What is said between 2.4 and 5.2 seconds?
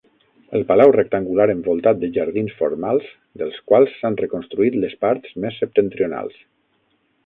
formals, dels quals s'han reconstruït les